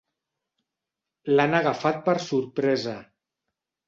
[1.33, 2.95] L'han agafat per sorpresa.